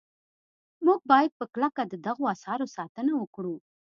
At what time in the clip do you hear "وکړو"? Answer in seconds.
3.21-3.55